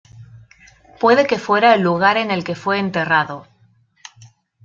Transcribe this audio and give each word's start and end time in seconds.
Puede 0.99 1.27
que 1.27 1.37
fuera 1.37 1.75
el 1.75 1.83
lugar 1.83 2.17
en 2.17 2.31
el 2.31 2.43
que 2.43 2.55
fue 2.55 2.79
enterrado. 2.79 3.45